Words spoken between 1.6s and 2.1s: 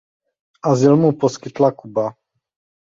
Kuba.